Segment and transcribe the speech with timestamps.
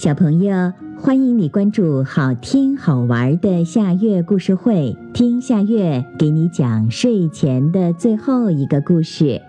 [0.00, 9.42] 小朋友，欢迎你关注好听好玩的夏月故事会，听夏月给你讲睡前的最后一个故事。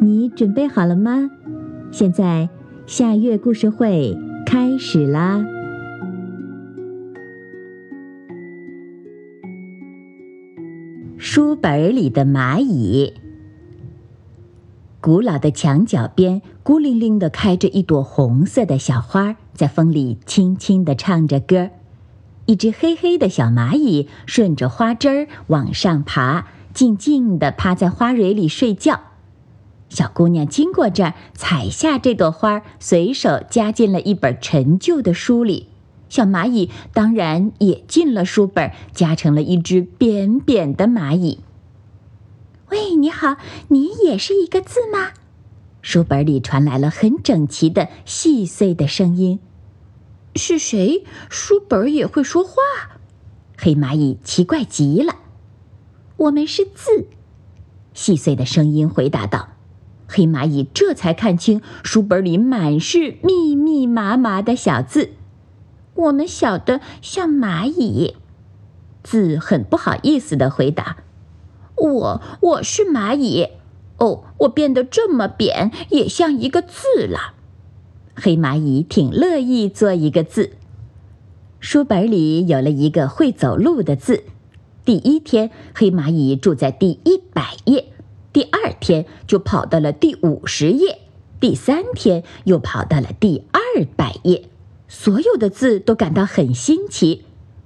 [0.00, 1.30] 你准备好了吗？
[1.92, 2.48] 现在
[2.84, 5.46] 夏月故事会开始啦！
[11.16, 13.14] 书本里的蚂蚁。
[15.00, 21.70] 古老的墙角边，孤零零地开着一朵红色的小花儿，在风里轻轻地唱着歌。
[22.46, 29.00] 一只黑黑的小蚂蚁顺着花枝儿往上爬，静静地趴在花蕊里睡觉。
[29.88, 35.68] 小姑娘经过这儿，采下这朵花，随手夹进了一本陈旧的书里。
[36.08, 41.40] 小蚂蚁当然也进了书本，夹成了一只扁扁的蚂蚁。
[42.70, 43.36] 喂，你好，
[43.68, 45.10] 你也是一个字吗？
[45.82, 49.40] 书本里传来了很整齐的细碎的声音。
[50.36, 51.04] 是谁？
[51.28, 52.54] 书本也会说话？
[53.58, 55.16] 黑蚂蚁奇怪极了。
[56.16, 57.08] 我们是字，
[57.92, 59.50] 细碎的声音回答道。
[60.08, 65.10] 黑蚂蚁这才看清书本里满是密密麻麻的小字。
[65.94, 68.16] 我们小的像蚂蚁。
[69.02, 70.98] 字很不好意思的回答。
[71.76, 73.48] 我我是蚂蚁，
[74.02, 77.34] 哦，我变得这么扁，也像一个字了。
[78.16, 80.50] 黑蚂蚁挺乐意做一个字。
[81.60, 84.24] 书本里有了一个会走路的字。
[84.84, 87.92] 第一天，黑蚂蚁住在第一百页，
[88.32, 90.98] 第二天就跑到了第五十页，
[91.38, 94.48] 第三天又跑到了第二百页。
[94.88, 97.24] 所有的字都感到很新奇。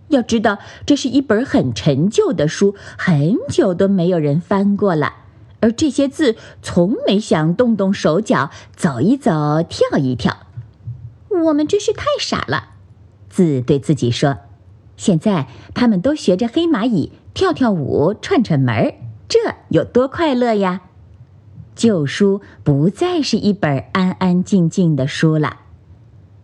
[0.09, 5.15] 要知道，这是一本很陈旧的书，很久都没有人翻过了。
[5.61, 10.37] 而这些字从没想动动手脚，走一走，跳一跳。
[11.47, 12.71] 我们真是太傻了，
[13.29, 14.39] 字对自己说。
[14.97, 18.95] 现在他们都学着黑蚂蚁跳跳舞，串串门儿，
[19.29, 20.83] 这有多快乐呀！
[21.75, 25.59] 旧书不再是一本安安静静的书了。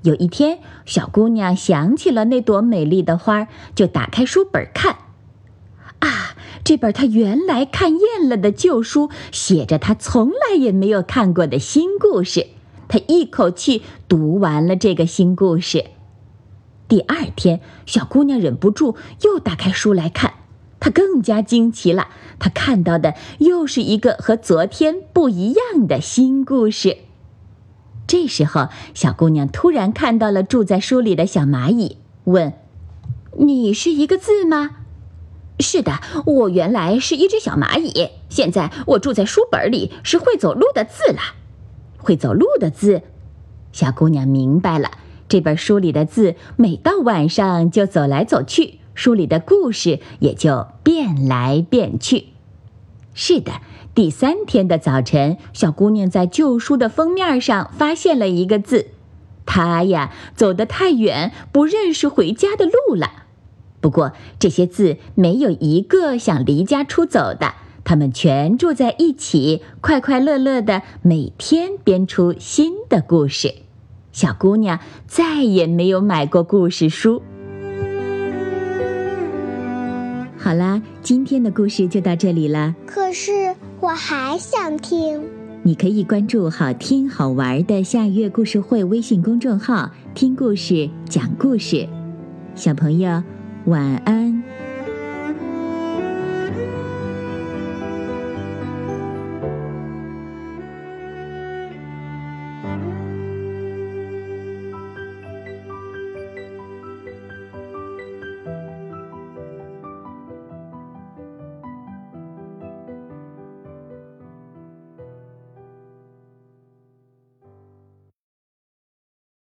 [0.03, 4.97] 有一天，小姑娘想起了那朵美丽的花，就打开书本看。
[6.65, 12.47] 这本她原来看厌了的旧书，写着她从来也没有看过的新故事。
[12.89, 15.87] 她一口气读完了这个新故事。
[16.89, 20.35] 第二天，小姑娘忍不住又打开书来看，
[20.79, 22.09] 她更加惊奇了。
[22.39, 26.99] 她看到的又是一个和昨天不一样的新故事。
[28.07, 32.53] 这时候，小姑娘突然看到了住在书里的小蚂蚁，问
[33.39, 34.71] ：“你是一个字吗
[35.63, 41.21] ？”“是的，我原来是一只小蚂蚁，现在我住在书本里，是会走路的字了。
[41.97, 43.03] ”“会走路的字。”
[43.73, 44.91] 小姑娘明白了，
[45.29, 52.27] 这本书里的字每到晚上就走来走去，书里的故事也就变来变去。
[53.15, 53.53] 是的。
[53.95, 58.87] 第三天的早晨，小姑娘在旧书的封面上发现了一个字。
[59.45, 63.22] 她呀，走得太远，不认识回家的路了。
[63.83, 73.57] 不过，这些字没有一个想离家出走的，他们全住在一起，快快乐乐的，每天编出新的故事。
[74.13, 77.21] 小姑娘再也没有买过故事书。
[80.39, 82.75] 好啦，今天的故事就到这里了。
[82.87, 85.23] 可是我还想听。
[85.65, 91.89] 你可以关注“好听好玩的夏月故事会”微信公众号，听故事，讲故事。
[92.55, 93.23] 小朋友，
[93.67, 94.72] 晚安。